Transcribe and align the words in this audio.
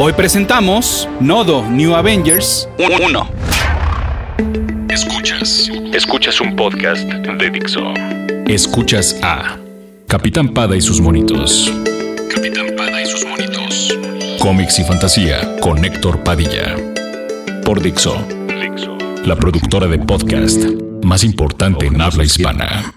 Hoy 0.00 0.12
presentamos 0.12 1.08
Nodo 1.18 1.68
New 1.68 1.92
Avengers 1.96 2.68
1. 2.78 3.30
Escuchas. 4.88 5.68
Escuchas 5.92 6.40
un 6.40 6.54
podcast 6.54 7.02
de 7.02 7.50
Dixo. 7.50 7.80
Escuchas 8.46 9.18
a 9.22 9.58
Capitán 10.06 10.54
Pada 10.54 10.76
y 10.76 10.80
sus 10.80 11.00
monitos. 11.00 11.72
Capitán 12.32 12.66
Pada 12.76 13.02
y 13.02 13.06
sus 13.06 13.24
monitos. 13.26 13.98
Cómics 14.38 14.78
y 14.78 14.84
fantasía 14.84 15.56
con 15.58 15.84
Héctor 15.84 16.22
Padilla. 16.22 16.76
Por 17.64 17.82
Dixo, 17.82 18.24
Dixo. 18.46 18.96
la 19.24 19.34
productora 19.34 19.88
de 19.88 19.98
podcast 19.98 20.62
más 21.02 21.24
importante 21.24 21.86
en 21.86 22.00
habla 22.00 22.22
hispana. 22.22 22.94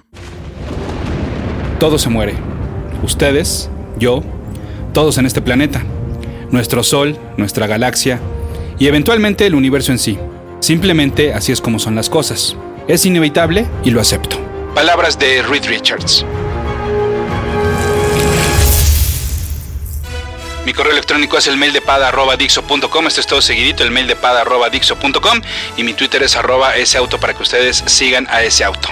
Todo 1.79 1.97
se 1.97 2.09
muere. 2.09 2.35
Ustedes, 3.01 3.71
yo, 3.97 4.21
todos 4.93 5.17
en 5.17 5.25
este 5.25 5.41
planeta. 5.41 5.83
Nuestro 6.51 6.83
Sol, 6.83 7.17
nuestra 7.37 7.67
galaxia 7.67 8.19
y 8.77 8.87
eventualmente 8.87 9.45
el 9.45 9.55
universo 9.55 9.91
en 9.91 9.99
sí. 9.99 10.17
Simplemente 10.59 11.33
así 11.33 11.51
es 11.51 11.61
como 11.61 11.79
son 11.79 11.95
las 11.95 12.09
cosas. 12.09 12.55
Es 12.87 13.05
inevitable 13.05 13.65
y 13.83 13.91
lo 13.91 14.01
acepto. 14.01 14.37
Palabras 14.75 15.17
de 15.17 15.41
Reed 15.41 15.65
Richards. 15.65 16.25
Mi 20.65 20.73
correo 20.73 20.93
electrónico 20.93 21.37
es 21.37 21.47
el 21.47 21.57
mail 21.57 21.73
de 21.73 21.81
pada.dixo.com. 21.81 23.07
Esto 23.07 23.21
es 23.21 23.27
todo 23.27 23.41
seguidito, 23.41 23.83
el 23.83 23.91
mail 23.91 24.07
de 24.07 24.15
pada.dixo.com. 24.15 25.41
Y 25.77 25.83
mi 25.83 25.93
Twitter 25.93 26.21
es 26.23 26.35
arroba 26.35 26.75
ese 26.75 26.97
auto 26.97 27.19
para 27.19 27.33
que 27.33 27.43
ustedes 27.43 27.83
sigan 27.87 28.27
a 28.29 28.43
ese 28.43 28.63
auto. 28.63 28.89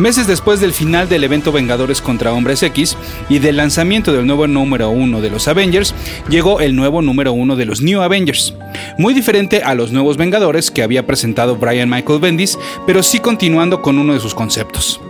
Meses 0.00 0.26
después 0.26 0.60
del 0.60 0.72
final 0.72 1.10
del 1.10 1.24
evento 1.24 1.52
Vengadores 1.52 2.00
contra 2.00 2.32
Hombres 2.32 2.62
X 2.62 2.96
y 3.28 3.38
del 3.38 3.58
lanzamiento 3.58 4.14
del 4.14 4.26
nuevo 4.26 4.46
número 4.46 4.88
uno 4.88 5.20
de 5.20 5.28
los 5.28 5.46
Avengers, 5.46 5.94
llegó 6.30 6.60
el 6.60 6.74
nuevo 6.74 7.02
número 7.02 7.34
uno 7.34 7.54
de 7.54 7.66
los 7.66 7.82
New 7.82 8.00
Avengers. 8.00 8.54
Muy 8.96 9.12
diferente 9.12 9.62
a 9.62 9.74
los 9.74 9.92
nuevos 9.92 10.16
Vengadores 10.16 10.70
que 10.70 10.82
había 10.82 11.06
presentado 11.06 11.56
Brian 11.56 11.90
Michael 11.90 12.18
Bendis, 12.18 12.58
pero 12.86 13.02
sí 13.02 13.18
continuando 13.18 13.82
con 13.82 13.98
uno 13.98 14.14
de 14.14 14.20
sus 14.20 14.34
conceptos. 14.34 15.02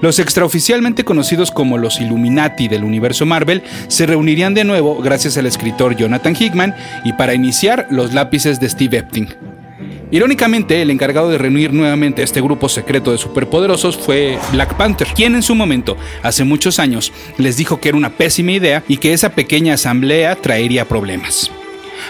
Los 0.00 0.18
extraoficialmente 0.18 1.04
conocidos 1.04 1.52
como 1.52 1.78
los 1.78 2.00
Illuminati 2.00 2.66
del 2.66 2.82
universo 2.82 3.24
Marvel 3.24 3.62
se 3.86 4.06
reunirían 4.06 4.54
de 4.54 4.64
nuevo 4.64 5.00
gracias 5.00 5.38
al 5.38 5.46
escritor 5.46 5.94
Jonathan 5.94 6.34
Hickman 6.34 6.74
y 7.04 7.12
para 7.12 7.34
iniciar 7.34 7.86
los 7.90 8.12
lápices 8.12 8.58
de 8.58 8.68
Steve 8.68 8.98
Epting. 8.98 9.51
Irónicamente, 10.12 10.82
el 10.82 10.90
encargado 10.90 11.30
de 11.30 11.38
reunir 11.38 11.72
nuevamente 11.72 12.20
a 12.20 12.24
este 12.24 12.42
grupo 12.42 12.68
secreto 12.68 13.12
de 13.12 13.18
superpoderosos 13.18 13.96
fue 13.96 14.38
Black 14.52 14.74
Panther, 14.74 15.08
quien 15.14 15.34
en 15.34 15.42
su 15.42 15.54
momento, 15.54 15.96
hace 16.22 16.44
muchos 16.44 16.78
años, 16.78 17.14
les 17.38 17.56
dijo 17.56 17.80
que 17.80 17.88
era 17.88 17.96
una 17.96 18.10
pésima 18.10 18.52
idea 18.52 18.84
y 18.88 18.98
que 18.98 19.14
esa 19.14 19.30
pequeña 19.30 19.72
asamblea 19.72 20.36
traería 20.36 20.86
problemas. 20.86 21.50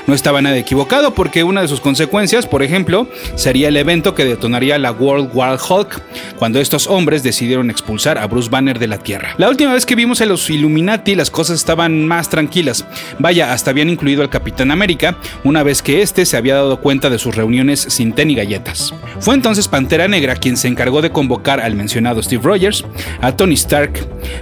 No 0.06 0.14
estaba 0.14 0.42
nada 0.42 0.56
equivocado 0.56 1.14
porque 1.14 1.44
una 1.44 1.62
de 1.62 1.68
sus 1.68 1.80
consecuencias, 1.80 2.46
por 2.46 2.62
ejemplo, 2.62 3.08
sería 3.34 3.68
el 3.68 3.76
evento 3.76 4.14
que 4.14 4.24
detonaría 4.24 4.78
la 4.78 4.92
World 4.92 5.30
War 5.32 5.58
Hulk, 5.58 6.00
cuando 6.38 6.60
estos 6.60 6.86
hombres 6.86 7.22
decidieron 7.22 7.70
expulsar 7.70 8.18
a 8.18 8.26
Bruce 8.26 8.50
Banner 8.50 8.78
de 8.78 8.88
la 8.88 8.98
Tierra. 8.98 9.34
La 9.38 9.48
última 9.48 9.72
vez 9.72 9.86
que 9.86 9.94
vimos 9.94 10.20
a 10.20 10.26
los 10.26 10.48
Illuminati 10.50 11.14
las 11.14 11.30
cosas 11.30 11.58
estaban 11.58 12.06
más 12.06 12.28
tranquilas. 12.28 12.84
Vaya, 13.18 13.52
hasta 13.52 13.70
habían 13.70 13.88
incluido 13.88 14.22
al 14.22 14.30
Capitán 14.30 14.70
América, 14.70 15.16
una 15.44 15.62
vez 15.62 15.82
que 15.82 16.02
éste 16.02 16.26
se 16.26 16.36
había 16.36 16.54
dado 16.54 16.80
cuenta 16.80 17.10
de 17.10 17.18
sus 17.18 17.34
reuniones 17.34 17.80
sin 17.80 18.12
té 18.12 18.24
ni 18.24 18.34
galletas. 18.34 18.94
Fue 19.20 19.34
entonces 19.34 19.68
Pantera 19.68 20.08
Negra 20.08 20.36
quien 20.36 20.56
se 20.56 20.68
encargó 20.68 21.02
de 21.02 21.10
convocar 21.10 21.60
al 21.60 21.74
mencionado 21.74 22.22
Steve 22.22 22.42
Rogers, 22.42 22.84
a 23.20 23.36
Tony 23.36 23.54
Stark, 23.54 23.92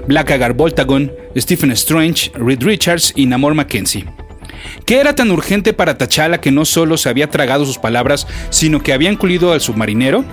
Blackadder 0.06 0.52
Voltagon, 0.52 1.12
Stephen 1.36 1.70
Strange, 1.72 2.30
Reed 2.34 2.62
Richards 2.62 3.12
y 3.16 3.26
Namor 3.26 3.54
Mackenzie. 3.54 4.04
¿Qué 4.84 5.00
era 5.00 5.14
tan 5.14 5.30
urgente 5.30 5.72
para 5.72 5.96
T'Challa 5.98 6.40
que 6.40 6.50
no 6.50 6.64
solo 6.64 6.96
se 6.96 7.08
había 7.08 7.30
tragado 7.30 7.64
sus 7.64 7.78
palabras, 7.78 8.26
sino 8.50 8.82
que 8.82 8.92
había 8.92 9.10
incluido 9.10 9.52
al 9.52 9.60
submarinero? 9.60 10.24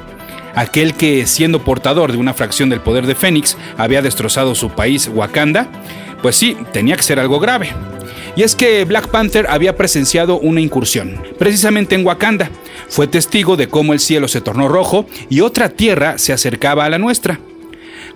Aquel 0.56 0.96
que, 0.96 1.28
siendo 1.28 1.64
portador 1.64 2.12
de 2.12 2.18
una 2.18 2.34
fracción 2.34 2.70
del 2.70 2.82
poder 2.82 3.06
de 3.06 3.16
Fénix, 3.16 3.58
había 3.78 4.02
destrozado 4.02 4.56
su 4.56 4.72
país, 4.72 5.08
Wakanda. 5.14 5.68
Pues 6.22 6.36
sí, 6.36 6.58
tenía 6.74 6.96
que 6.96 7.04
ser 7.04 7.20
algo 7.20 7.40
grave. 7.40 7.70
Y 8.36 8.44
es 8.44 8.56
que 8.56 8.84
Black 8.86 9.10
Panther 9.10 9.48
había 9.50 9.78
presenciado 9.78 10.40
una 10.40 10.62
incursión, 10.62 11.22
precisamente 11.38 11.96
en 11.96 12.06
Wakanda. 12.06 12.50
Fue 12.90 13.08
testigo 13.08 13.56
de 13.56 13.68
cómo 13.68 13.94
el 13.94 14.00
cielo 14.00 14.28
se 14.28 14.42
tornó 14.42 14.68
rojo 14.68 15.06
y 15.30 15.42
otra 15.42 15.70
tierra 15.70 16.18
se 16.18 16.34
acercaba 16.34 16.86
a 16.86 16.90
la 16.90 16.98
nuestra. 16.98 17.40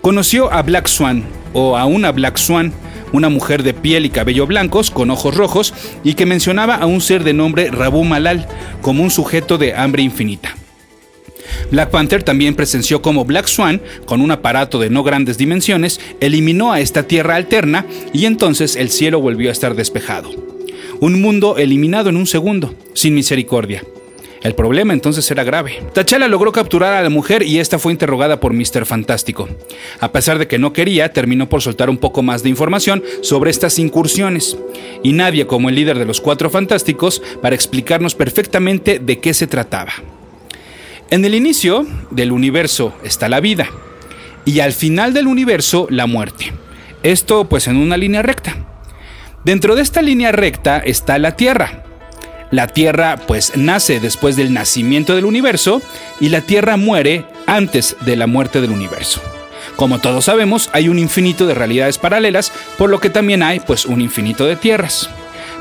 Conoció 0.01 0.51
a 0.51 0.63
Black 0.63 0.87
Swan, 0.87 1.23
o 1.53 1.77
a 1.77 1.85
una 1.85 2.11
Black 2.11 2.37
Swan, 2.37 2.73
una 3.11 3.29
mujer 3.29 3.63
de 3.63 3.73
piel 3.73 4.05
y 4.05 4.09
cabello 4.09 4.47
blancos 4.47 4.91
con 4.91 5.11
ojos 5.11 5.35
rojos 5.35 5.73
y 6.03 6.13
que 6.13 6.25
mencionaba 6.25 6.75
a 6.75 6.85
un 6.85 7.01
ser 7.01 7.23
de 7.23 7.33
nombre 7.33 7.71
Rabu 7.71 8.03
Malal 8.03 8.47
como 8.81 9.03
un 9.03 9.11
sujeto 9.11 9.57
de 9.57 9.73
hambre 9.73 10.03
infinita. 10.03 10.55
Black 11.69 11.89
Panther 11.89 12.23
también 12.23 12.55
presenció 12.55 13.01
como 13.01 13.25
Black 13.25 13.47
Swan, 13.47 13.81
con 14.05 14.21
un 14.21 14.31
aparato 14.31 14.79
de 14.79 14.89
no 14.89 15.03
grandes 15.03 15.37
dimensiones, 15.37 15.99
eliminó 16.19 16.71
a 16.71 16.79
esta 16.79 17.03
tierra 17.03 17.35
alterna 17.35 17.85
y 18.13 18.25
entonces 18.25 18.75
el 18.75 18.89
cielo 18.89 19.21
volvió 19.21 19.49
a 19.49 19.53
estar 19.53 19.75
despejado. 19.75 20.29
Un 20.99 21.21
mundo 21.21 21.57
eliminado 21.57 22.09
en 22.09 22.17
un 22.17 22.27
segundo, 22.27 22.75
sin 22.93 23.15
misericordia. 23.15 23.83
El 24.41 24.55
problema 24.55 24.93
entonces 24.93 25.29
era 25.29 25.43
grave. 25.43 25.83
T'Challa 25.93 26.27
logró 26.27 26.51
capturar 26.51 26.93
a 26.93 27.03
la 27.03 27.09
mujer 27.09 27.43
y 27.43 27.59
esta 27.59 27.77
fue 27.77 27.91
interrogada 27.91 28.39
por 28.39 28.53
Mr. 28.53 28.87
Fantástico. 28.87 29.47
A 29.99 30.11
pesar 30.11 30.39
de 30.39 30.47
que 30.47 30.57
no 30.57 30.73
quería, 30.73 31.13
terminó 31.13 31.47
por 31.47 31.61
soltar 31.61 31.91
un 31.91 31.97
poco 31.97 32.23
más 32.23 32.41
de 32.41 32.49
información 32.49 33.03
sobre 33.21 33.51
estas 33.51 33.77
incursiones. 33.77 34.57
Y 35.03 35.13
nadie 35.13 35.45
como 35.45 35.69
el 35.69 35.75
líder 35.75 35.99
de 35.99 36.05
los 36.05 36.21
Cuatro 36.21 36.49
Fantásticos 36.49 37.21
para 37.41 37.53
explicarnos 37.55 38.15
perfectamente 38.15 38.97
de 38.97 39.19
qué 39.19 39.35
se 39.35 39.45
trataba. 39.45 39.93
En 41.11 41.23
el 41.23 41.35
inicio 41.35 41.85
del 42.09 42.31
universo 42.31 42.95
está 43.03 43.29
la 43.29 43.41
vida 43.41 43.69
y 44.43 44.61
al 44.61 44.73
final 44.73 45.13
del 45.13 45.27
universo 45.27 45.85
la 45.89 46.07
muerte. 46.07 46.51
Esto 47.03 47.45
pues 47.45 47.67
en 47.67 47.77
una 47.77 47.97
línea 47.97 48.23
recta. 48.23 48.55
Dentro 49.43 49.75
de 49.75 49.83
esta 49.83 50.01
línea 50.01 50.31
recta 50.31 50.79
está 50.79 51.19
la 51.19 51.35
Tierra. 51.35 51.83
La 52.51 52.67
Tierra 52.67 53.17
pues 53.27 53.53
nace 53.55 53.99
después 53.99 54.35
del 54.35 54.53
nacimiento 54.53 55.15
del 55.15 55.25
universo 55.25 55.81
y 56.19 56.29
la 56.29 56.41
Tierra 56.41 56.77
muere 56.77 57.25
antes 57.47 57.95
de 58.01 58.15
la 58.15 58.27
muerte 58.27 58.61
del 58.61 58.71
universo. 58.71 59.21
Como 59.75 59.99
todos 59.99 60.25
sabemos, 60.25 60.69
hay 60.73 60.89
un 60.89 60.99
infinito 60.99 61.47
de 61.47 61.55
realidades 61.55 61.97
paralelas, 61.97 62.51
por 62.77 62.89
lo 62.89 62.99
que 62.99 63.09
también 63.09 63.41
hay 63.41 63.59
pues 63.59 63.85
un 63.85 64.01
infinito 64.01 64.45
de 64.45 64.55
tierras. 64.55 65.09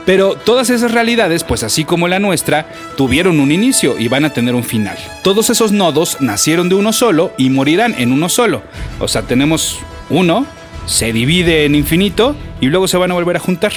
Pero 0.05 0.34
todas 0.34 0.71
esas 0.71 0.93
realidades, 0.93 1.45
pues 1.45 1.62
así 1.62 1.84
como 1.84 2.09
la 2.09 2.19
nuestra, 2.19 2.67
tuvieron 2.97 3.39
un 3.39 3.53
inicio 3.53 3.99
y 3.99 4.09
van 4.09 4.25
a 4.25 4.33
tener 4.33 4.55
un 4.55 4.65
final. 4.65 4.99
Todos 5.22 5.51
esos 5.51 5.72
nodos 5.72 6.17
nacieron 6.21 6.69
de 6.69 6.75
uno 6.75 6.93
solo 6.93 7.33
y 7.39 7.51
morirán 7.51 7.95
en 7.99 8.12
uno 8.12 8.28
solo. 8.28 8.62
O 8.99 9.09
sea, 9.09 9.22
tenemos 9.22 9.78
uno, 10.09 10.47
se 10.87 11.12
divide 11.12 11.65
en 11.65 11.75
infinito 11.75 12.34
y 12.61 12.67
luego 12.67 12.89
se 12.89 12.97
van 12.97 13.11
a 13.11 13.15
volver 13.15 13.37
a 13.37 13.41
juntar. 13.41 13.72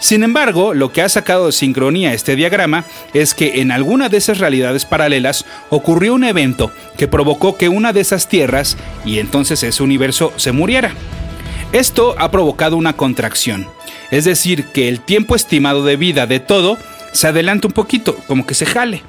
Sin 0.00 0.22
embargo, 0.22 0.74
lo 0.74 0.92
que 0.92 1.02
ha 1.02 1.08
sacado 1.08 1.46
de 1.46 1.52
sincronía 1.52 2.12
este 2.12 2.36
diagrama 2.36 2.84
es 3.14 3.34
que 3.34 3.60
en 3.60 3.72
alguna 3.72 4.08
de 4.08 4.18
esas 4.18 4.38
realidades 4.38 4.84
paralelas 4.84 5.44
ocurrió 5.70 6.14
un 6.14 6.24
evento 6.24 6.70
que 6.96 7.08
provocó 7.08 7.56
que 7.56 7.68
una 7.68 7.92
de 7.92 8.00
esas 8.00 8.28
tierras 8.28 8.76
y 9.04 9.18
entonces 9.18 9.62
ese 9.62 9.82
universo 9.82 10.32
se 10.36 10.52
muriera. 10.52 10.92
Esto 11.72 12.14
ha 12.18 12.30
provocado 12.30 12.76
una 12.76 12.94
contracción, 12.94 13.66
es 14.10 14.24
decir, 14.24 14.66
que 14.66 14.88
el 14.88 15.00
tiempo 15.00 15.34
estimado 15.34 15.84
de 15.84 15.96
vida 15.96 16.26
de 16.26 16.40
todo 16.40 16.78
se 17.12 17.26
adelanta 17.26 17.66
un 17.66 17.74
poquito, 17.74 18.16
como 18.26 18.46
que 18.46 18.54
se 18.54 18.66
jale. 18.66 19.02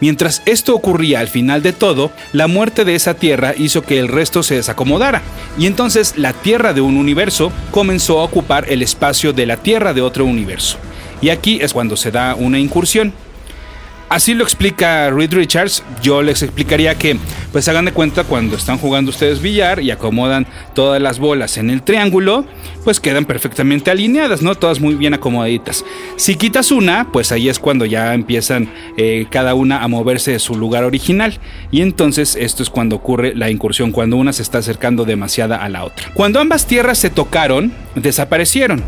Mientras 0.00 0.42
esto 0.46 0.74
ocurría 0.74 1.20
al 1.20 1.28
final 1.28 1.62
de 1.62 1.72
todo, 1.72 2.10
la 2.32 2.46
muerte 2.46 2.84
de 2.84 2.94
esa 2.94 3.14
tierra 3.14 3.54
hizo 3.56 3.82
que 3.82 3.98
el 3.98 4.08
resto 4.08 4.42
se 4.42 4.56
desacomodara, 4.56 5.22
y 5.58 5.66
entonces 5.66 6.14
la 6.16 6.32
tierra 6.32 6.72
de 6.72 6.80
un 6.80 6.96
universo 6.96 7.52
comenzó 7.70 8.20
a 8.20 8.24
ocupar 8.24 8.66
el 8.68 8.82
espacio 8.82 9.32
de 9.32 9.46
la 9.46 9.56
tierra 9.56 9.94
de 9.94 10.02
otro 10.02 10.24
universo. 10.24 10.78
Y 11.20 11.30
aquí 11.30 11.58
es 11.62 11.72
cuando 11.72 11.96
se 11.96 12.10
da 12.10 12.34
una 12.34 12.58
incursión. 12.58 13.12
Así 14.08 14.34
lo 14.34 14.44
explica 14.44 15.10
Reed 15.10 15.34
Richards. 15.34 15.82
Yo 16.00 16.22
les 16.22 16.42
explicaría 16.42 16.94
que, 16.94 17.16
pues 17.50 17.66
hagan 17.66 17.86
de 17.86 17.92
cuenta 17.92 18.22
cuando 18.22 18.56
están 18.56 18.78
jugando 18.78 19.10
ustedes 19.10 19.42
billar 19.42 19.80
y 19.80 19.90
acomodan 19.90 20.46
todas 20.74 21.02
las 21.02 21.18
bolas 21.18 21.56
en 21.56 21.70
el 21.70 21.82
triángulo, 21.82 22.44
pues 22.84 23.00
quedan 23.00 23.24
perfectamente 23.24 23.90
alineadas, 23.90 24.42
¿no? 24.42 24.54
Todas 24.54 24.78
muy 24.78 24.94
bien 24.94 25.14
acomodaditas. 25.14 25.84
Si 26.16 26.36
quitas 26.36 26.70
una, 26.70 27.10
pues 27.10 27.32
ahí 27.32 27.48
es 27.48 27.58
cuando 27.58 27.84
ya 27.84 28.14
empiezan 28.14 28.72
eh, 28.96 29.26
cada 29.28 29.54
una 29.54 29.82
a 29.82 29.88
moverse 29.88 30.30
de 30.32 30.38
su 30.38 30.54
lugar 30.54 30.84
original. 30.84 31.40
Y 31.72 31.80
entonces 31.80 32.36
esto 32.36 32.62
es 32.62 32.70
cuando 32.70 32.94
ocurre 32.94 33.34
la 33.34 33.50
incursión, 33.50 33.90
cuando 33.90 34.16
una 34.16 34.32
se 34.32 34.42
está 34.42 34.58
acercando 34.58 35.04
demasiada 35.04 35.56
a 35.56 35.68
la 35.68 35.82
otra. 35.82 36.12
Cuando 36.14 36.38
ambas 36.38 36.66
tierras 36.66 36.98
se 36.98 37.10
tocaron, 37.10 37.72
desaparecieron. 37.96 38.84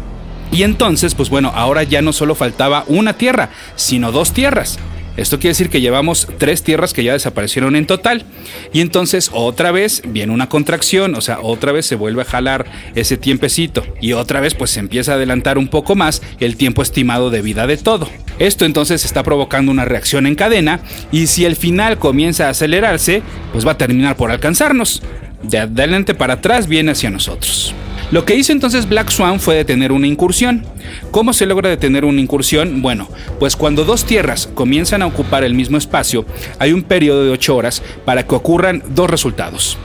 Y 0.51 0.63
entonces, 0.63 1.15
pues 1.15 1.29
bueno, 1.29 1.53
ahora 1.55 1.83
ya 1.83 2.03
no 2.03 2.13
solo 2.13 2.35
faltaba 2.35 2.85
una 2.87 3.15
tierra, 3.15 3.51
sino 3.77 4.13
dos 4.13 4.33
tierras. 4.33 4.79
Esto 5.19 5.41
quiere 5.41 5.51
decir 5.51 5.69
que 5.69 5.81
llevamos 5.81 6.29
tres 6.39 6.63
tierras 6.63 6.93
que 6.93 7.03
ya 7.03 7.13
desaparecieron 7.13 7.75
en 7.75 7.87
total. 7.87 8.25
Y 8.73 8.81
entonces 8.81 9.31
otra 9.33 9.73
vez 9.73 10.01
viene 10.07 10.33
una 10.33 10.49
contracción, 10.49 11.17
o 11.17 11.21
sea, 11.21 11.41
otra 11.43 11.73
vez 11.73 11.87
se 11.87 11.97
vuelve 11.97 12.23
a 12.23 12.25
jalar 12.25 12.67
ese 12.95 13.17
tiempecito. 13.17 13.85
Y 14.01 14.13
otra 14.13 14.41
vez 14.41 14.55
pues 14.55 14.71
se 14.71 14.79
empieza 14.79 15.13
a 15.13 15.15
adelantar 15.17 15.59
un 15.59 15.67
poco 15.67 15.97
más 15.97 16.23
el 16.39 16.57
tiempo 16.57 16.83
estimado 16.83 17.31
de 17.31 17.43
vida 17.43 17.67
de 17.67 17.77
todo. 17.77 18.09
Esto 18.39 18.65
entonces 18.65 19.05
está 19.05 19.25
provocando 19.25 19.73
una 19.73 19.85
reacción 19.85 20.25
en 20.27 20.37
cadena 20.37 20.81
y 21.11 21.27
si 21.27 21.45
el 21.45 21.57
final 21.57 21.99
comienza 21.99 22.47
a 22.47 22.51
acelerarse, 22.51 23.23
pues 23.53 23.67
va 23.67 23.73
a 23.73 23.79
terminar 23.79 24.17
por 24.17 24.31
alcanzarnos. 24.31 25.03
De 25.43 25.59
adelante 25.59 26.15
para 26.15 26.35
atrás 26.35 26.69
viene 26.69 26.93
hacia 26.93 27.11
nosotros. 27.11 27.75
Lo 28.11 28.25
que 28.25 28.35
hizo 28.37 28.53
entonces 28.53 28.89
Black 28.89 29.11
Swan 29.11 29.39
fue 29.39 29.55
detener 29.55 29.93
una 29.93 30.07
incursión. 30.07 30.65
¿Cómo 31.11 31.35
se 31.35 31.45
logra 31.45 31.69
detener 31.69 32.07
una 32.07 32.23
incursión? 32.23 32.81
Bueno, 32.81 33.07
pues 33.39 33.55
cuando 33.55 33.85
dos 33.85 34.07
tierras 34.07 34.49
comienzan 34.55 35.03
a 35.03 35.07
ocupar 35.07 35.45
el 35.45 35.53
mismo 35.53 35.77
espacio, 35.77 36.25
hay 36.59 36.73
un 36.73 36.83
periodo 36.83 37.25
de 37.25 37.33
8 37.33 37.55
horas 37.55 37.83
para 38.07 38.27
que 38.27 38.35
ocurran 38.35 38.83
dos 38.95 39.11
resultados. 39.11 39.77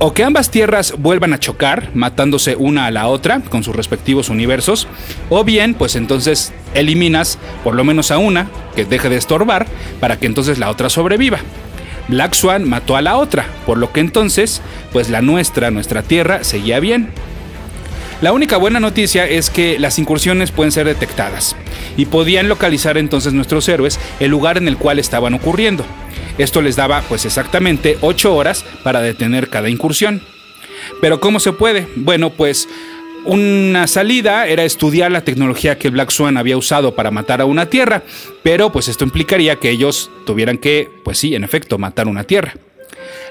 O 0.00 0.12
que 0.12 0.24
ambas 0.24 0.50
tierras 0.50 0.94
vuelvan 0.98 1.32
a 1.32 1.38
chocar, 1.38 1.90
matándose 1.94 2.56
una 2.56 2.86
a 2.86 2.90
la 2.90 3.06
otra 3.06 3.38
con 3.38 3.62
sus 3.62 3.76
respectivos 3.76 4.28
universos, 4.28 4.88
o 5.30 5.44
bien, 5.44 5.74
pues 5.74 5.94
entonces 5.94 6.52
eliminas 6.74 7.38
por 7.62 7.76
lo 7.76 7.84
menos 7.84 8.10
a 8.10 8.18
una, 8.18 8.48
que 8.74 8.84
deje 8.84 9.08
de 9.08 9.16
estorbar, 9.16 9.68
para 10.00 10.18
que 10.18 10.26
entonces 10.26 10.58
la 10.58 10.70
otra 10.70 10.90
sobreviva. 10.90 11.38
Black 12.08 12.34
Swan 12.34 12.68
mató 12.68 12.96
a 12.96 13.02
la 13.02 13.16
otra, 13.16 13.46
por 13.66 13.78
lo 13.78 13.92
que 13.92 14.00
entonces, 14.00 14.60
pues 14.92 15.08
la 15.08 15.22
nuestra, 15.22 15.70
nuestra 15.70 16.02
tierra, 16.02 16.44
seguía 16.44 16.80
bien. 16.80 17.10
La 18.20 18.32
única 18.32 18.56
buena 18.56 18.78
noticia 18.78 19.26
es 19.26 19.50
que 19.50 19.78
las 19.80 19.98
incursiones 19.98 20.52
pueden 20.52 20.70
ser 20.70 20.86
detectadas 20.86 21.56
y 21.96 22.06
podían 22.06 22.48
localizar 22.48 22.96
entonces 22.96 23.32
nuestros 23.32 23.68
héroes 23.68 23.98
el 24.20 24.30
lugar 24.30 24.58
en 24.58 24.68
el 24.68 24.76
cual 24.76 25.00
estaban 25.00 25.34
ocurriendo. 25.34 25.84
Esto 26.38 26.62
les 26.62 26.76
daba 26.76 27.02
pues 27.08 27.24
exactamente 27.24 27.98
8 28.00 28.34
horas 28.34 28.64
para 28.84 29.00
detener 29.00 29.48
cada 29.48 29.68
incursión. 29.68 30.22
Pero 31.00 31.20
¿cómo 31.20 31.40
se 31.40 31.52
puede? 31.52 31.88
Bueno, 31.96 32.30
pues 32.30 32.68
una 33.24 33.86
salida 33.86 34.46
era 34.46 34.64
estudiar 34.64 35.12
la 35.12 35.24
tecnología 35.24 35.78
que 35.78 35.90
Black 35.90 36.10
Swan 36.10 36.36
había 36.36 36.56
usado 36.56 36.94
para 36.94 37.10
matar 37.10 37.40
a 37.40 37.44
una 37.44 37.66
tierra, 37.66 38.02
pero 38.42 38.72
pues 38.72 38.88
esto 38.88 39.04
implicaría 39.04 39.56
que 39.56 39.70
ellos 39.70 40.10
tuvieran 40.26 40.58
que, 40.58 40.90
pues 41.04 41.18
sí, 41.18 41.34
en 41.34 41.44
efecto, 41.44 41.78
matar 41.78 42.08
una 42.08 42.24
tierra. 42.24 42.54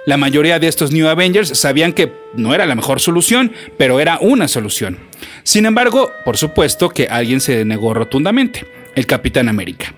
La 0.05 0.17
mayoría 0.17 0.59
de 0.59 0.67
estos 0.67 0.91
New 0.91 1.07
Avengers 1.07 1.49
sabían 1.57 1.93
que 1.93 2.11
no 2.33 2.55
era 2.55 2.65
la 2.65 2.75
mejor 2.75 2.99
solución, 2.99 3.51
pero 3.77 3.99
era 3.99 4.17
una 4.19 4.47
solución. 4.47 4.97
Sin 5.43 5.65
embargo, 5.65 6.11
por 6.25 6.37
supuesto 6.37 6.89
que 6.89 7.07
alguien 7.07 7.39
se 7.39 7.63
negó 7.65 7.93
rotundamente, 7.93 8.65
el 8.95 9.05
Capitán 9.05 9.47
América. 9.47 9.93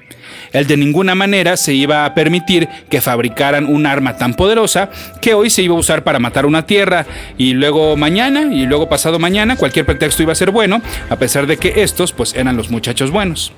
Él 0.54 0.68
de 0.68 0.78
ninguna 0.78 1.16
manera 1.16 1.58
se 1.58 1.74
iba 1.74 2.06
a 2.06 2.14
permitir 2.14 2.70
que 2.90 3.02
fabricaran 3.02 3.66
un 3.66 3.86
arma 3.86 4.18
tan 4.18 4.36
poderosa 4.36 4.90
que 5.20 5.34
hoy 5.34 5.50
se 5.50 5.64
iba 5.64 5.76
a 5.76 5.80
usar 5.80 6.04
para 6.04 6.20
matar 6.20 6.46
una 6.46 6.66
tierra 6.66 7.06
y 7.38 7.54
luego 7.54 7.98
mañana 7.98 8.54
y 8.54 8.66
luego 8.66 8.88
pasado 8.88 9.20
mañana 9.20 9.56
cualquier 9.56 9.86
pretexto 9.86 10.24
iba 10.24 10.32
a 10.32 10.36
ser 10.36 10.52
bueno, 10.52 10.82
a 11.10 11.16
pesar 11.18 11.48
de 11.48 11.58
que 11.58 11.82
estos 11.84 12.14
pues 12.14 12.34
eran 12.36 12.56
los 12.56 12.70
muchachos 12.70 13.12
buenos. 13.12 13.52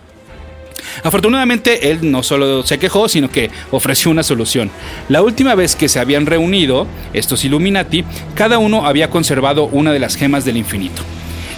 Afortunadamente, 1.04 1.92
él 1.92 2.10
no 2.10 2.24
solo 2.24 2.64
se 2.64 2.78
quejó, 2.78 3.10
sino 3.10 3.30
que 3.30 3.50
ofreció 3.72 4.12
una 4.12 4.24
solución. 4.24 4.72
La 5.10 5.22
última 5.22 5.56
vez 5.56 5.76
que 5.76 5.90
se 5.90 6.00
habían 6.00 6.26
reunido, 6.26 6.88
estos 7.14 7.44
Illuminati, 7.44 8.06
cada 8.34 8.60
uno 8.60 8.86
había 8.86 9.10
conservado 9.10 9.66
una 9.66 9.92
de 9.92 10.00
las 10.00 10.16
gemas 10.16 10.46
del 10.46 10.58
infinito 10.58 11.04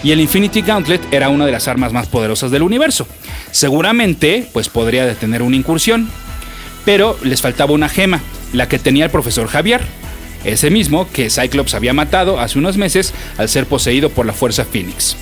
y 0.03 0.11
el 0.11 0.19
Infinity 0.19 0.61
Gauntlet 0.61 1.01
era 1.11 1.29
una 1.29 1.45
de 1.45 1.51
las 1.51 1.67
armas 1.67 1.93
más 1.93 2.07
poderosas 2.07 2.51
del 2.51 2.63
universo. 2.63 3.07
Seguramente, 3.51 4.47
pues 4.53 4.69
podría 4.69 5.05
detener 5.05 5.41
una 5.41 5.55
incursión, 5.55 6.09
pero 6.85 7.17
les 7.23 7.41
faltaba 7.41 7.73
una 7.73 7.89
gema, 7.89 8.21
la 8.53 8.67
que 8.67 8.79
tenía 8.79 9.05
el 9.05 9.11
profesor 9.11 9.47
Javier, 9.47 9.81
ese 10.43 10.69
mismo 10.69 11.07
que 11.11 11.29
Cyclops 11.29 11.73
había 11.73 11.93
matado 11.93 12.39
hace 12.39 12.59
unos 12.59 12.77
meses 12.77 13.13
al 13.37 13.49
ser 13.49 13.65
poseído 13.65 14.09
por 14.09 14.25
la 14.25 14.33
Fuerza 14.33 14.65
Phoenix. 14.65 15.17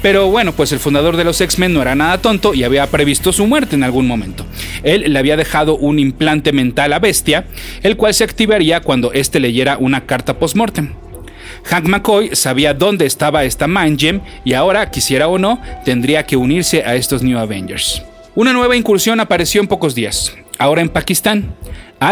Pero 0.00 0.28
bueno, 0.30 0.52
pues 0.52 0.70
el 0.72 0.80
fundador 0.80 1.16
de 1.16 1.24
los 1.24 1.40
X-Men 1.40 1.72
no 1.72 1.80
era 1.80 1.94
nada 1.94 2.18
tonto 2.18 2.52
y 2.52 2.62
había 2.62 2.86
previsto 2.88 3.32
su 3.32 3.46
muerte 3.46 3.74
en 3.74 3.84
algún 3.84 4.06
momento. 4.06 4.44
Él 4.82 5.04
le 5.10 5.18
había 5.18 5.36
dejado 5.36 5.76
un 5.76 5.98
implante 5.98 6.52
mental 6.52 6.92
a 6.92 6.98
Bestia, 6.98 7.46
el 7.82 7.96
cual 7.96 8.12
se 8.12 8.24
activaría 8.24 8.80
cuando 8.80 9.12
éste 9.12 9.40
leyera 9.40 9.78
una 9.78 10.04
carta 10.04 10.38
post-mortem. 10.38 11.03
Hank 11.64 11.88
McCoy 11.88 12.36
sabía 12.36 12.74
dónde 12.74 13.06
estaba 13.06 13.44
esta 13.44 13.66
Mind 13.66 13.98
Gem 13.98 14.20
y 14.44 14.52
ahora, 14.52 14.90
quisiera 14.90 15.28
o 15.28 15.38
no, 15.38 15.60
tendría 15.84 16.24
que 16.24 16.36
unirse 16.36 16.84
a 16.84 16.94
estos 16.94 17.22
New 17.22 17.38
Avengers. 17.38 18.02
Una 18.34 18.52
nueva 18.52 18.76
incursión 18.76 19.20
apareció 19.20 19.60
en 19.60 19.68
pocos 19.68 19.94
días, 19.94 20.34
ahora 20.58 20.82
en 20.82 20.88
Pakistán. 20.88 21.54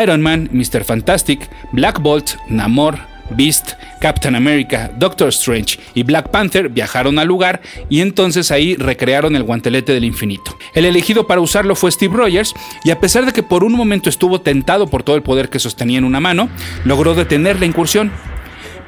Iron 0.03 0.23
Man, 0.23 0.49
Mr. 0.53 0.85
Fantastic, 0.85 1.51
Black 1.73 2.01
Bolt, 2.01 2.37
Namor, 2.49 2.99
Beast, 3.31 3.73
Captain 4.01 4.35
America, 4.35 4.91
Doctor 4.97 5.29
Strange 5.29 5.79
y 5.95 6.03
Black 6.03 6.31
Panther 6.31 6.69
viajaron 6.69 7.19
al 7.19 7.29
lugar 7.29 7.61
y 7.89 8.01
entonces 8.01 8.51
ahí 8.51 8.75
recrearon 8.77 9.37
el 9.37 9.43
guantelete 9.43 9.93
del 9.93 10.05
infinito. 10.05 10.57
El 10.75 10.85
elegido 10.85 11.27
para 11.27 11.41
usarlo 11.41 11.75
fue 11.75 11.91
Steve 11.91 12.17
Rogers 12.17 12.55
y 12.85 12.91
a 12.91 13.01
pesar 13.01 13.27
de 13.27 13.33
que 13.33 13.43
por 13.43 13.65
un 13.65 13.73
momento 13.73 14.09
estuvo 14.09 14.41
tentado 14.41 14.87
por 14.89 15.03
todo 15.03 15.17
el 15.17 15.23
poder 15.23 15.51
que 15.51 15.59
sostenía 15.59 15.99
en 15.99 16.05
una 16.05 16.21
mano, 16.21 16.49
logró 16.85 17.15
detener 17.15 17.61
la 17.61 17.67
incursión 17.67 18.13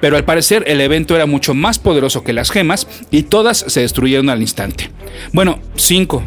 pero 0.01 0.17
al 0.17 0.25
parecer 0.25 0.65
el 0.67 0.81
evento 0.81 1.17
era 1.17 1.27
mucho 1.27 1.55
más 1.55 1.79
poderoso 1.79 2.25
que 2.25 2.33
las 2.33 2.51
gemas 2.51 2.87
y 3.11 3.25
todas 3.25 3.65
se 3.67 3.81
destruyeron 3.81 4.29
al 4.31 4.41
instante. 4.41 4.91
Bueno, 5.33 5.61
cinco, 5.77 6.23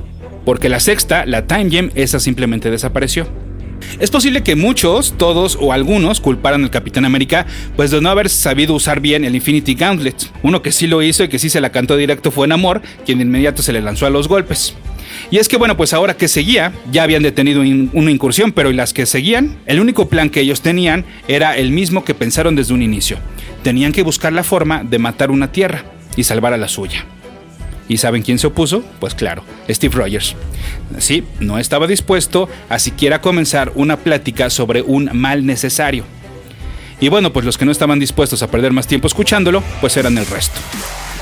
porque 0.46 0.70
la 0.70 0.80
sexta, 0.80 1.26
la 1.26 1.46
Time 1.46 1.70
Gem, 1.70 1.92
esa 1.96 2.20
simplemente 2.20 2.72
desapareció. 2.72 3.28
Es 4.00 4.12
posible 4.12 4.44
que 4.44 4.56
muchos, 4.56 5.16
todos 5.18 5.58
o 5.60 5.72
algunos 5.72 6.20
culparan 6.22 6.64
al 6.64 6.72
Capitán 6.72 7.06
América 7.06 7.46
pues 7.76 7.92
de 7.92 8.02
no 8.02 8.10
haber 8.10 8.30
sabido 8.30 8.74
usar 8.74 9.00
bien 9.00 9.24
el 9.24 9.36
Infinity 9.36 9.76
Gauntlet. 9.76 10.32
Uno 10.44 10.62
que 10.62 10.72
sí 10.72 10.88
lo 10.88 11.02
hizo 11.02 11.24
y 11.24 11.30
que 11.30 11.40
sí 11.40 11.50
se 11.50 11.62
la 11.62 11.72
cantó 11.72 11.96
directo 11.96 12.32
fue 12.32 12.48
Namor, 12.48 12.82
quien 13.06 13.20
de 13.20 13.26
inmediato 13.26 13.62
se 13.62 13.74
le 13.74 13.82
lanzó 13.82 14.06
a 14.06 14.10
los 14.10 14.28
golpes. 14.28 14.76
Y 15.32 15.38
es 15.38 15.48
que 15.48 15.58
bueno, 15.58 15.78
pues 15.78 15.94
ahora 15.94 16.16
que 16.16 16.28
seguía, 16.28 16.74
ya 16.92 17.04
habían 17.04 17.24
detenido 17.24 17.62
una 17.62 18.12
incursión, 18.12 18.52
pero 18.52 18.72
las 18.72 18.94
que 18.94 19.06
seguían, 19.06 19.58
el 19.66 19.80
único 19.80 20.10
plan 20.10 20.30
que 20.30 20.42
ellos 20.42 20.62
tenían 20.62 21.06
era 21.28 21.58
el 21.58 21.72
mismo 21.72 22.04
que 22.04 22.14
pensaron 22.14 22.56
desde 22.56 22.74
un 22.74 22.82
inicio. 22.82 23.18
Tenían 23.68 23.92
que 23.92 24.02
buscar 24.02 24.32
la 24.32 24.46
forma 24.46 24.86
de 24.86 24.98
matar 24.98 25.30
una 25.30 25.52
tierra 25.52 25.84
y 26.16 26.24
salvar 26.24 26.54
a 26.54 26.58
la 26.58 26.70
suya. 26.70 27.04
¿Y 27.90 27.98
saben 27.98 28.24
quién 28.24 28.40
se 28.40 28.48
opuso? 28.48 28.82
Pues 29.02 29.14
claro, 29.14 29.44
Steve 29.70 29.94
Rogers. 29.94 30.38
Sí, 31.00 31.26
no 31.42 31.60
estaba 31.60 31.86
dispuesto 31.86 32.48
a 32.70 32.80
siquiera 32.80 33.20
comenzar 33.20 33.74
una 33.76 33.98
plática 33.98 34.50
sobre 34.50 34.82
un 34.84 35.10
mal 35.12 35.46
necesario. 35.46 36.06
Y 37.02 37.10
bueno, 37.10 37.34
pues 37.34 37.46
los 37.46 37.58
que 37.58 37.66
no 37.66 37.74
estaban 37.74 38.00
dispuestos 38.00 38.42
a 38.42 38.50
perder 38.50 38.72
más 38.72 38.88
tiempo 38.88 39.08
escuchándolo, 39.08 39.62
pues 39.82 39.98
eran 39.98 40.18
el 40.18 40.28
resto. 40.28 40.62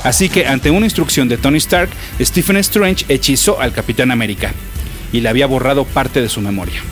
Así 0.03 0.29
que 0.29 0.45
ante 0.45 0.69
una 0.69 0.85
instrucción 0.85 1.27
de 1.27 1.37
Tony 1.37 1.57
Stark, 1.57 1.89
Stephen 2.21 2.57
Strange 2.57 3.05
hechizó 3.09 3.59
al 3.59 3.73
Capitán 3.73 4.11
América 4.11 4.53
y 5.11 5.21
le 5.21 5.29
había 5.29 5.47
borrado 5.47 5.83
parte 5.83 6.21
de 6.21 6.29
su 6.29 6.41
memoria. 6.41 6.83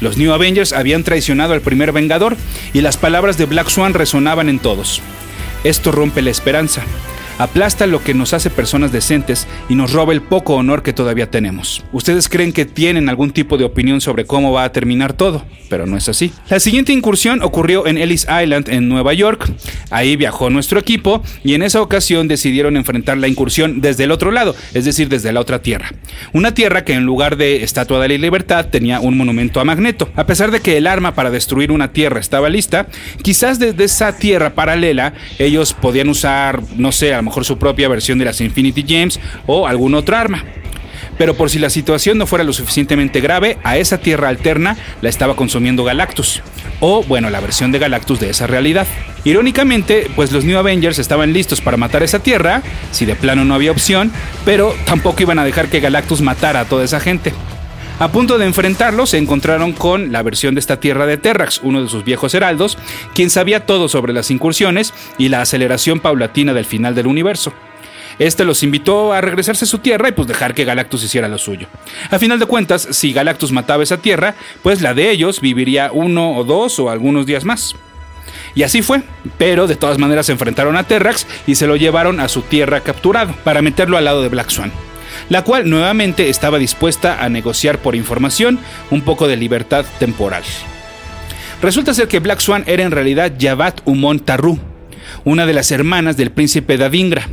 Los 0.00 0.16
New 0.16 0.32
Avengers 0.32 0.72
habían 0.72 1.04
traicionado 1.04 1.54
al 1.54 1.60
primer 1.60 1.92
Vengador 1.92 2.36
y 2.72 2.80
las 2.80 2.96
palabras 2.96 3.38
de 3.38 3.46
Black 3.46 3.68
Swan 3.68 3.94
resonaban 3.94 4.48
en 4.48 4.58
todos. 4.58 5.00
Esto 5.64 5.90
rompe 5.92 6.22
la 6.22 6.30
esperanza, 6.30 6.82
aplasta 7.38 7.86
lo 7.86 8.02
que 8.02 8.14
nos 8.14 8.32
hace 8.32 8.50
personas 8.50 8.92
decentes 8.92 9.46
y 9.68 9.74
nos 9.74 9.92
roba 9.92 10.12
el 10.12 10.22
poco 10.22 10.54
honor 10.54 10.82
que 10.82 10.92
todavía 10.92 11.30
tenemos. 11.30 11.84
Ustedes 11.92 12.28
creen 12.28 12.52
que 12.52 12.64
tienen 12.64 13.08
algún 13.08 13.30
tipo 13.30 13.58
de 13.58 13.64
opinión 13.64 14.00
sobre 14.00 14.24
cómo 14.24 14.52
va 14.52 14.64
a 14.64 14.72
terminar 14.72 15.12
todo, 15.12 15.44
pero 15.68 15.86
no 15.86 15.96
es 15.96 16.08
así. 16.08 16.32
La 16.48 16.60
siguiente 16.60 16.92
incursión 16.92 17.42
ocurrió 17.42 17.86
en 17.86 17.98
Ellis 17.98 18.26
Island, 18.42 18.68
en 18.68 18.88
Nueva 18.88 19.12
York. 19.14 19.50
Ahí 19.90 20.16
viajó 20.16 20.50
nuestro 20.50 20.78
equipo 20.78 21.22
y 21.44 21.54
en 21.54 21.62
esa 21.62 21.80
ocasión 21.80 22.28
decidieron 22.28 22.76
enfrentar 22.76 23.18
la 23.18 23.28
incursión 23.28 23.80
desde 23.80 24.04
el 24.04 24.12
otro 24.12 24.30
lado, 24.30 24.54
es 24.74 24.84
decir, 24.84 25.08
desde 25.08 25.32
la 25.32 25.40
otra 25.40 25.62
tierra. 25.62 25.92
Una 26.32 26.54
tierra 26.54 26.84
que 26.84 26.94
en 26.94 27.04
lugar 27.04 27.36
de 27.36 27.62
Estatua 27.62 28.00
de 28.00 28.08
la 28.08 28.18
Libertad 28.18 28.66
tenía 28.66 29.00
un 29.00 29.16
monumento 29.16 29.60
a 29.60 29.64
Magneto. 29.64 30.08
A 30.16 30.26
pesar 30.26 30.50
de 30.50 30.60
que 30.60 30.76
el 30.76 30.86
arma 30.86 31.14
para 31.14 31.30
destruir 31.30 31.70
una 31.72 31.92
tierra 31.92 32.20
estaba 32.20 32.48
lista, 32.48 32.86
quizás 33.22 33.58
desde 33.58 33.84
esa 33.84 34.16
tierra 34.16 34.54
paralela 34.54 35.14
ellos 35.38 35.74
podían 35.74 36.08
usar, 36.08 36.62
no 36.76 36.92
sé, 36.92 37.14
a 37.14 37.22
mejor 37.26 37.44
su 37.44 37.58
propia 37.58 37.88
versión 37.88 38.18
de 38.18 38.24
las 38.24 38.40
Infinity 38.40 38.82
Gems 38.82 39.20
o 39.46 39.66
algún 39.66 39.94
otra 39.94 40.20
arma. 40.20 40.44
Pero 41.18 41.34
por 41.34 41.50
si 41.50 41.58
la 41.58 41.70
situación 41.70 42.18
no 42.18 42.26
fuera 42.26 42.44
lo 42.44 42.52
suficientemente 42.52 43.20
grave, 43.20 43.58
a 43.64 43.78
esa 43.78 43.98
tierra 43.98 44.28
alterna 44.28 44.76
la 45.00 45.08
estaba 45.08 45.36
consumiendo 45.36 45.84
Galactus. 45.84 46.42
O, 46.80 47.02
bueno, 47.04 47.30
la 47.30 47.40
versión 47.40 47.72
de 47.72 47.78
Galactus 47.78 48.20
de 48.20 48.30
esa 48.30 48.46
realidad. 48.46 48.86
Irónicamente, 49.24 50.10
pues 50.14 50.30
los 50.32 50.44
New 50.44 50.58
Avengers 50.58 50.98
estaban 50.98 51.32
listos 51.32 51.60
para 51.60 51.76
matar 51.76 52.02
esa 52.02 52.18
tierra, 52.18 52.62
si 52.90 53.06
de 53.06 53.16
plano 53.16 53.44
no 53.44 53.54
había 53.54 53.70
opción, 53.70 54.12
pero 54.44 54.74
tampoco 54.84 55.22
iban 55.22 55.38
a 55.38 55.44
dejar 55.44 55.68
que 55.68 55.80
Galactus 55.80 56.20
matara 56.20 56.60
a 56.60 56.64
toda 56.66 56.84
esa 56.84 57.00
gente. 57.00 57.32
A 57.98 58.08
punto 58.08 58.36
de 58.36 58.44
enfrentarlo, 58.44 59.06
se 59.06 59.16
encontraron 59.16 59.72
con 59.72 60.12
la 60.12 60.22
versión 60.22 60.54
de 60.54 60.60
esta 60.60 60.78
tierra 60.78 61.06
de 61.06 61.16
Terrax, 61.16 61.60
uno 61.62 61.82
de 61.82 61.88
sus 61.88 62.04
viejos 62.04 62.34
heraldos, 62.34 62.76
quien 63.14 63.30
sabía 63.30 63.64
todo 63.64 63.88
sobre 63.88 64.12
las 64.12 64.30
incursiones 64.30 64.92
y 65.16 65.30
la 65.30 65.40
aceleración 65.40 66.00
paulatina 66.00 66.52
del 66.52 66.66
final 66.66 66.94
del 66.94 67.06
universo. 67.06 67.54
Este 68.18 68.44
los 68.44 68.62
invitó 68.62 69.14
a 69.14 69.22
regresarse 69.22 69.64
a 69.64 69.68
su 69.68 69.78
tierra 69.78 70.10
y 70.10 70.12
pues 70.12 70.28
dejar 70.28 70.52
que 70.52 70.66
Galactus 70.66 71.04
hiciera 71.04 71.26
lo 71.28 71.38
suyo. 71.38 71.68
A 72.10 72.18
final 72.18 72.38
de 72.38 72.44
cuentas, 72.44 72.86
si 72.90 73.14
Galactus 73.14 73.50
mataba 73.50 73.82
esa 73.82 73.96
tierra, 73.96 74.34
pues 74.62 74.82
la 74.82 74.92
de 74.92 75.10
ellos 75.10 75.40
viviría 75.40 75.90
uno 75.90 76.36
o 76.36 76.44
dos 76.44 76.78
o 76.78 76.90
algunos 76.90 77.24
días 77.24 77.46
más. 77.46 77.76
Y 78.54 78.62
así 78.62 78.82
fue, 78.82 79.02
pero 79.38 79.66
de 79.66 79.76
todas 79.76 79.98
maneras 79.98 80.26
se 80.26 80.32
enfrentaron 80.32 80.76
a 80.76 80.84
Terrax 80.84 81.26
y 81.46 81.54
se 81.54 81.66
lo 81.66 81.76
llevaron 81.76 82.20
a 82.20 82.28
su 82.28 82.42
tierra 82.42 82.80
capturado 82.80 83.34
para 83.42 83.62
meterlo 83.62 83.96
al 83.96 84.04
lado 84.04 84.20
de 84.20 84.28
Black 84.28 84.50
Swan, 84.50 84.72
la 85.28 85.42
cual 85.42 85.68
nuevamente 85.68 86.28
estaba 86.28 86.58
dispuesta 86.58 87.22
a 87.24 87.28
negociar 87.28 87.78
por 87.78 87.94
información 87.94 88.58
un 88.90 89.02
poco 89.02 89.28
de 89.28 89.36
libertad 89.36 89.84
temporal. 89.98 90.42
Resulta 91.62 91.94
ser 91.94 92.08
que 92.08 92.20
Black 92.20 92.40
Swan 92.40 92.64
era 92.66 92.82
en 92.82 92.90
realidad 92.90 93.32
Yabat 93.38 93.80
Umon 93.86 94.20
Tarru, 94.20 94.58
una 95.24 95.46
de 95.46 95.54
las 95.54 95.70
hermanas 95.70 96.16
del 96.16 96.30
príncipe 96.30 96.76
Dadingra. 96.76 97.28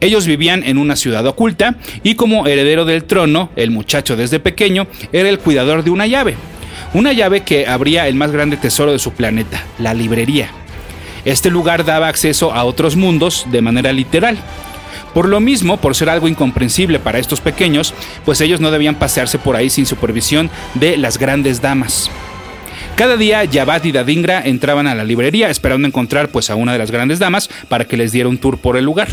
Ellos 0.00 0.26
vivían 0.26 0.64
en 0.64 0.76
una 0.76 0.96
ciudad 0.96 1.26
oculta 1.26 1.76
y 2.02 2.16
como 2.16 2.46
heredero 2.46 2.84
del 2.84 3.04
trono, 3.04 3.50
el 3.56 3.70
muchacho 3.70 4.16
desde 4.16 4.40
pequeño 4.40 4.86
era 5.12 5.28
el 5.28 5.38
cuidador 5.38 5.84
de 5.84 5.90
una 5.90 6.06
llave, 6.06 6.34
una 6.94 7.12
llave 7.12 7.42
que 7.42 7.66
abría 7.66 8.08
el 8.08 8.14
más 8.14 8.32
grande 8.32 8.56
tesoro 8.56 8.92
de 8.92 8.98
su 8.98 9.12
planeta, 9.12 9.62
la 9.78 9.94
librería. 9.94 10.48
Este 11.24 11.50
lugar 11.50 11.84
daba 11.84 12.08
acceso 12.08 12.52
a 12.52 12.64
otros 12.64 12.96
mundos 12.96 13.46
de 13.50 13.62
manera 13.62 13.92
literal. 13.92 14.36
Por 15.14 15.28
lo 15.28 15.40
mismo, 15.40 15.76
por 15.76 15.94
ser 15.94 16.10
algo 16.10 16.28
incomprensible 16.28 16.98
para 16.98 17.20
estos 17.20 17.40
pequeños, 17.40 17.94
pues 18.24 18.40
ellos 18.40 18.60
no 18.60 18.72
debían 18.72 18.96
pasearse 18.96 19.38
por 19.38 19.54
ahí 19.54 19.70
sin 19.70 19.86
supervisión 19.86 20.50
de 20.74 20.96
las 20.96 21.18
grandes 21.18 21.62
damas. 21.62 22.10
Cada 22.96 23.16
día 23.16 23.44
Yabat 23.44 23.86
y 23.86 23.92
Dadingra 23.92 24.42
entraban 24.44 24.86
a 24.86 24.94
la 24.94 25.04
librería 25.04 25.50
esperando 25.50 25.86
encontrar 25.86 26.28
pues 26.28 26.50
a 26.50 26.56
una 26.56 26.72
de 26.72 26.78
las 26.78 26.90
grandes 26.90 27.18
damas 27.18 27.48
para 27.68 27.86
que 27.86 27.96
les 27.96 28.12
diera 28.12 28.28
un 28.28 28.38
tour 28.38 28.58
por 28.58 28.76
el 28.76 28.84
lugar. 28.84 29.08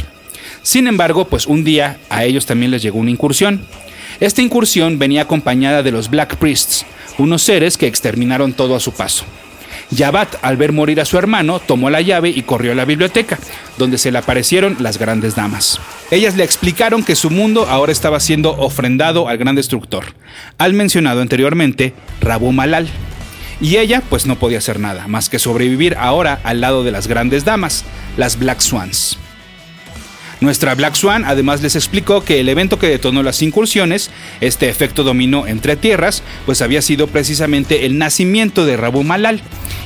Sin 0.63 0.87
embargo, 0.87 1.25
pues 1.25 1.47
un 1.47 1.63
día 1.63 1.97
a 2.09 2.23
ellos 2.23 2.45
también 2.45 2.71
les 2.71 2.81
llegó 2.81 2.99
una 2.99 3.11
incursión. 3.11 3.61
Esta 4.19 4.41
incursión 4.41 4.99
venía 4.99 5.23
acompañada 5.23 5.81
de 5.81 5.91
los 5.91 6.09
Black 6.09 6.35
Priests, 6.35 6.85
unos 7.17 7.41
seres 7.41 7.77
que 7.77 7.87
exterminaron 7.87 8.53
todo 8.53 8.75
a 8.75 8.79
su 8.79 8.91
paso. 8.91 9.25
Yabat, 9.91 10.35
al 10.41 10.55
ver 10.55 10.71
morir 10.71 11.01
a 11.01 11.05
su 11.05 11.17
hermano, 11.17 11.59
tomó 11.59 11.89
la 11.89 12.01
llave 12.01 12.29
y 12.29 12.43
corrió 12.43 12.71
a 12.71 12.75
la 12.75 12.85
biblioteca, 12.85 13.37
donde 13.77 13.97
se 13.97 14.11
le 14.11 14.17
aparecieron 14.17 14.77
las 14.79 14.97
grandes 14.97 15.35
damas. 15.35 15.79
Ellas 16.11 16.35
le 16.37 16.45
explicaron 16.45 17.03
que 17.03 17.15
su 17.15 17.29
mundo 17.29 17.67
ahora 17.69 17.91
estaba 17.91 18.19
siendo 18.19 18.51
ofrendado 18.51 19.27
al 19.27 19.37
gran 19.37 19.55
destructor, 19.55 20.05
al 20.57 20.73
mencionado 20.73 21.21
anteriormente 21.21 21.93
Rabu 22.21 22.51
Malal. 22.53 22.87
Y 23.59 23.77
ella 23.77 24.01
pues 24.09 24.25
no 24.25 24.37
podía 24.37 24.57
hacer 24.57 24.79
nada, 24.79 25.07
más 25.07 25.29
que 25.29 25.39
sobrevivir 25.39 25.95
ahora 25.97 26.39
al 26.43 26.61
lado 26.61 26.83
de 26.83 26.91
las 26.91 27.07
grandes 27.07 27.45
damas, 27.45 27.83
las 28.17 28.39
Black 28.39 28.61
Swans. 28.61 29.17
Nuestra 30.41 30.73
Black 30.73 30.95
Swan 30.95 31.23
además 31.23 31.61
les 31.61 31.75
explicó 31.75 32.23
que 32.23 32.39
el 32.39 32.49
evento 32.49 32.79
que 32.79 32.87
detonó 32.87 33.21
las 33.21 33.43
incursiones, 33.43 34.09
este 34.41 34.69
efecto 34.69 35.03
dominó 35.03 35.45
entre 35.45 35.75
tierras, 35.75 36.23
pues 36.47 36.63
había 36.63 36.81
sido 36.81 37.05
precisamente 37.05 37.85
el 37.85 37.99
nacimiento 37.99 38.65
de 38.65 38.75
Rabu 38.75 39.03
Malal 39.03 39.39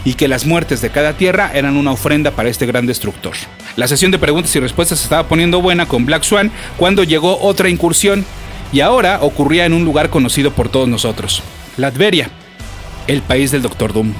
y 0.05 0.13
que 0.13 0.29
las 0.29 0.45
muertes 0.45 0.79
de 0.79 0.91
cada 0.91 1.17
tierra 1.17 1.51
eran 1.53 1.75
una 1.75 1.91
ofrenda 1.91 2.31
para 2.31 2.47
este 2.47 2.65
gran 2.65 2.85
destructor. 2.85 3.33
La 3.75 3.89
sesión 3.89 4.11
de 4.11 4.17
preguntas 4.17 4.55
y 4.55 4.61
respuestas 4.61 4.99
se 4.99 5.03
estaba 5.03 5.27
poniendo 5.27 5.61
buena 5.61 5.87
con 5.87 6.05
Black 6.05 6.23
Swan 6.23 6.49
cuando 6.77 7.03
llegó 7.03 7.37
otra 7.41 7.67
incursión 7.67 8.23
y 8.71 8.79
ahora 8.79 9.19
ocurría 9.23 9.65
en 9.65 9.73
un 9.73 9.83
lugar 9.83 10.09
conocido 10.09 10.51
por 10.51 10.69
todos 10.69 10.87
nosotros, 10.87 11.43
Latveria, 11.75 12.29
el 13.07 13.21
país 13.21 13.51
del 13.51 13.61
Doctor 13.61 13.91
Doom. 13.91 14.13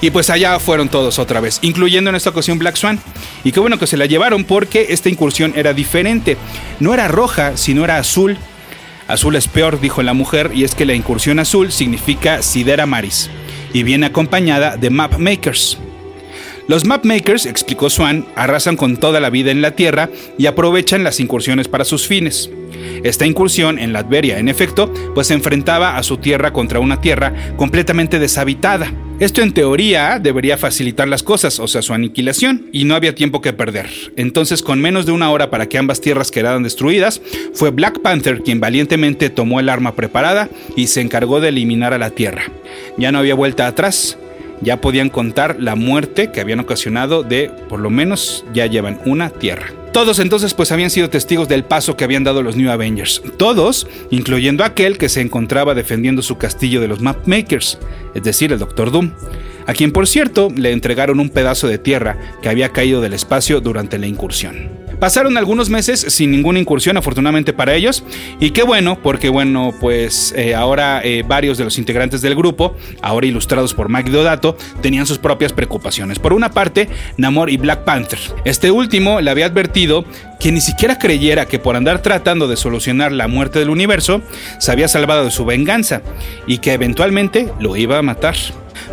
Y 0.00 0.10
pues 0.10 0.30
allá 0.30 0.58
fueron 0.58 0.88
todos 0.88 1.18
otra 1.18 1.40
vez, 1.40 1.58
incluyendo 1.62 2.10
en 2.10 2.16
esta 2.16 2.30
ocasión 2.30 2.58
Black 2.58 2.76
Swan. 2.76 3.00
Y 3.44 3.52
qué 3.52 3.60
bueno 3.60 3.78
que 3.78 3.86
se 3.86 3.96
la 3.96 4.06
llevaron 4.06 4.44
porque 4.44 4.86
esta 4.90 5.08
incursión 5.08 5.52
era 5.56 5.72
diferente. 5.72 6.36
No 6.80 6.92
era 6.92 7.08
roja, 7.08 7.56
sino 7.56 7.84
era 7.84 7.98
azul. 7.98 8.36
Azul 9.08 9.36
es 9.36 9.48
peor, 9.48 9.80
dijo 9.80 10.02
la 10.02 10.14
mujer, 10.14 10.50
y 10.54 10.64
es 10.64 10.74
que 10.74 10.84
la 10.84 10.94
incursión 10.94 11.38
azul 11.38 11.72
significa 11.72 12.42
Sidera 12.42 12.86
Maris 12.86 13.30
y 13.72 13.82
viene 13.82 14.06
acompañada 14.06 14.76
de 14.76 14.90
Map 14.90 15.18
Makers. 15.18 15.78
Los 16.68 16.84
mapmakers, 16.84 17.46
explicó 17.46 17.90
Swan, 17.90 18.26
arrasan 18.34 18.76
con 18.76 18.96
toda 18.96 19.20
la 19.20 19.30
vida 19.30 19.52
en 19.52 19.62
la 19.62 19.76
Tierra 19.76 20.10
y 20.36 20.46
aprovechan 20.46 21.04
las 21.04 21.20
incursiones 21.20 21.68
para 21.68 21.84
sus 21.84 22.08
fines. 22.08 22.50
Esta 23.04 23.24
incursión 23.24 23.78
en 23.78 23.92
Latveria, 23.92 24.38
en 24.38 24.48
efecto, 24.48 24.92
pues 25.14 25.28
se 25.28 25.34
enfrentaba 25.34 25.96
a 25.96 26.02
su 26.02 26.16
tierra 26.16 26.52
contra 26.52 26.80
una 26.80 27.00
tierra 27.00 27.32
completamente 27.56 28.18
deshabitada. 28.18 28.92
Esto 29.18 29.40
en 29.40 29.54
teoría 29.54 30.18
debería 30.18 30.58
facilitar 30.58 31.08
las 31.08 31.22
cosas, 31.22 31.58
o 31.58 31.66
sea, 31.66 31.80
su 31.80 31.94
aniquilación, 31.94 32.66
y 32.70 32.84
no 32.84 32.94
había 32.94 33.14
tiempo 33.14 33.40
que 33.40 33.54
perder. 33.54 33.88
Entonces, 34.16 34.60
con 34.60 34.78
menos 34.82 35.06
de 35.06 35.12
una 35.12 35.30
hora 35.30 35.48
para 35.48 35.70
que 35.70 35.78
ambas 35.78 36.02
tierras 36.02 36.30
quedaran 36.30 36.62
destruidas, 36.62 37.22
fue 37.54 37.70
Black 37.70 38.00
Panther 38.00 38.42
quien 38.42 38.60
valientemente 38.60 39.30
tomó 39.30 39.58
el 39.58 39.70
arma 39.70 39.94
preparada 39.94 40.50
y 40.76 40.88
se 40.88 41.00
encargó 41.00 41.40
de 41.40 41.48
eliminar 41.48 41.94
a 41.94 41.98
la 41.98 42.10
tierra. 42.10 42.42
Ya 42.98 43.10
no 43.10 43.18
había 43.18 43.34
vuelta 43.34 43.66
atrás, 43.66 44.18
ya 44.60 44.80
podían 44.80 45.10
contar 45.10 45.56
la 45.60 45.74
muerte 45.74 46.30
que 46.30 46.40
habían 46.40 46.60
ocasionado 46.60 47.22
de, 47.22 47.50
por 47.68 47.80
lo 47.80 47.90
menos, 47.90 48.44
ya 48.52 48.66
llevan 48.66 49.00
una 49.04 49.30
tierra. 49.30 49.72
Todos 49.92 50.18
entonces 50.18 50.52
pues 50.52 50.72
habían 50.72 50.90
sido 50.90 51.08
testigos 51.08 51.48
del 51.48 51.64
paso 51.64 51.96
que 51.96 52.04
habían 52.04 52.22
dado 52.22 52.42
los 52.42 52.54
New 52.54 52.70
Avengers. 52.70 53.22
Todos, 53.38 53.86
incluyendo 54.10 54.62
aquel 54.62 54.98
que 54.98 55.08
se 55.08 55.22
encontraba 55.22 55.74
defendiendo 55.74 56.20
su 56.20 56.36
castillo 56.36 56.82
de 56.82 56.88
los 56.88 57.00
Mapmakers, 57.00 57.78
es 58.14 58.22
decir, 58.22 58.52
el 58.52 58.58
Doctor 58.58 58.90
Doom, 58.90 59.12
a 59.66 59.72
quien 59.72 59.92
por 59.92 60.06
cierto 60.06 60.48
le 60.54 60.72
entregaron 60.72 61.20
un 61.20 61.30
pedazo 61.30 61.68
de 61.68 61.78
tierra 61.78 62.18
que 62.42 62.48
había 62.48 62.72
caído 62.72 63.00
del 63.00 63.12
espacio 63.12 63.60
durante 63.60 63.98
la 63.98 64.06
incursión. 64.06 64.86
Pasaron 64.98 65.36
algunos 65.36 65.68
meses 65.68 66.06
sin 66.08 66.30
ninguna 66.30 66.58
incursión, 66.58 66.96
afortunadamente 66.96 67.52
para 67.52 67.74
ellos. 67.74 68.02
Y 68.40 68.50
qué 68.50 68.62
bueno, 68.62 68.98
porque 69.02 69.28
bueno, 69.28 69.74
pues 69.78 70.32
eh, 70.36 70.54
ahora 70.54 71.02
eh, 71.04 71.22
varios 71.26 71.58
de 71.58 71.64
los 71.64 71.76
integrantes 71.76 72.22
del 72.22 72.34
grupo, 72.34 72.74
ahora 73.02 73.26
ilustrados 73.26 73.74
por 73.74 73.90
Mike 73.90 74.10
Dodato, 74.10 74.56
tenían 74.80 75.06
sus 75.06 75.18
propias 75.18 75.52
preocupaciones. 75.52 76.18
Por 76.18 76.32
una 76.32 76.50
parte, 76.50 76.88
Namor 77.18 77.50
y 77.50 77.58
Black 77.58 77.84
Panther. 77.84 78.18
Este 78.46 78.70
último 78.70 79.20
le 79.20 79.30
había 79.30 79.46
advertido 79.46 80.06
que 80.40 80.50
ni 80.50 80.62
siquiera 80.62 80.98
creyera 80.98 81.46
que 81.46 81.58
por 81.58 81.76
andar 81.76 82.00
tratando 82.00 82.48
de 82.48 82.56
solucionar 82.56 83.12
la 83.12 83.28
muerte 83.28 83.58
del 83.58 83.70
universo, 83.70 84.22
se 84.58 84.72
había 84.72 84.88
salvado 84.88 85.24
de 85.24 85.30
su 85.30 85.44
venganza 85.44 86.00
y 86.46 86.58
que 86.58 86.72
eventualmente 86.72 87.52
lo 87.60 87.76
iba 87.76 87.98
a 87.98 88.02
matar. 88.02 88.36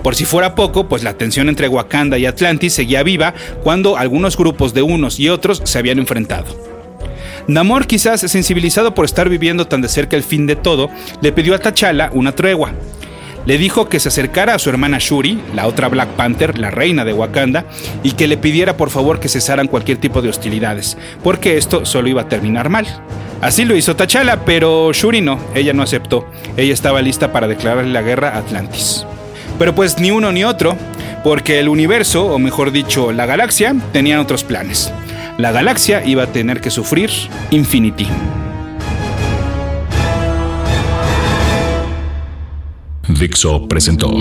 Por 0.03 0.15
si 0.15 0.25
fuera 0.25 0.53
poco, 0.53 0.87
pues 0.89 1.01
la 1.01 1.13
tensión 1.13 1.47
entre 1.47 1.69
Wakanda 1.69 2.17
y 2.17 2.25
Atlantis 2.25 2.73
seguía 2.73 3.03
viva 3.03 3.33
cuando 3.63 3.97
algunos 3.97 4.35
grupos 4.37 4.73
de 4.73 4.81
unos 4.81 5.19
y 5.19 5.29
otros 5.29 5.61
se 5.63 5.79
habían 5.79 5.97
enfrentado. 5.97 6.73
Namor, 7.47 7.87
quizás 7.87 8.21
sensibilizado 8.21 8.93
por 8.93 9.05
estar 9.05 9.29
viviendo 9.29 9.65
tan 9.65 9.81
de 9.81 9.87
cerca 9.87 10.15
el 10.15 10.23
fin 10.23 10.45
de 10.45 10.55
todo, 10.55 10.89
le 11.21 11.31
pidió 11.31 11.55
a 11.55 11.59
T'Challa 11.59 12.09
una 12.13 12.33
tregua. 12.33 12.73
Le 13.45 13.57
dijo 13.57 13.89
que 13.89 13.99
se 13.99 14.07
acercara 14.07 14.55
a 14.55 14.59
su 14.59 14.69
hermana 14.69 14.99
Shuri, 14.99 15.41
la 15.53 15.67
otra 15.67 15.89
Black 15.89 16.09
Panther, 16.11 16.57
la 16.57 16.71
reina 16.71 17.03
de 17.03 17.11
Wakanda, 17.11 17.65
y 18.01 18.11
que 18.11 18.27
le 18.27 18.37
pidiera 18.37 18.77
por 18.77 18.89
favor 18.89 19.19
que 19.19 19.27
cesaran 19.27 19.67
cualquier 19.67 19.97
tipo 19.97 20.21
de 20.21 20.29
hostilidades, 20.29 20.97
porque 21.23 21.57
esto 21.57 21.85
solo 21.85 22.07
iba 22.07 22.21
a 22.21 22.29
terminar 22.29 22.69
mal. 22.69 22.87
Así 23.41 23.65
lo 23.65 23.75
hizo 23.75 23.97
T'Challa, 23.97 24.45
pero 24.45 24.93
Shuri 24.93 25.19
no, 25.19 25.37
ella 25.53 25.73
no 25.73 25.83
aceptó. 25.83 26.25
Ella 26.55 26.73
estaba 26.73 27.01
lista 27.01 27.33
para 27.33 27.47
declararle 27.47 27.91
la 27.91 28.01
guerra 28.01 28.29
a 28.29 28.37
Atlantis. 28.37 29.05
Pero 29.59 29.75
pues 29.75 29.99
ni 29.99 30.11
uno 30.11 30.31
ni 30.31 30.43
otro, 30.43 30.75
porque 31.23 31.59
el 31.59 31.69
universo, 31.69 32.25
o 32.25 32.39
mejor 32.39 32.71
dicho, 32.71 33.11
la 33.11 33.25
galaxia, 33.25 33.75
tenían 33.91 34.19
otros 34.19 34.43
planes. 34.43 34.91
La 35.37 35.51
galaxia 35.51 36.05
iba 36.05 36.23
a 36.23 36.27
tener 36.27 36.61
que 36.61 36.69
sufrir 36.69 37.09
Infinity. 37.51 38.07
Dixo 43.07 43.67
presentó 43.67 44.11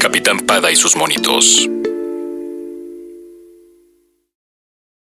Capitán 0.00 0.40
Pada 0.40 0.70
y 0.70 0.76
sus 0.76 0.96
monitos. 0.96 1.68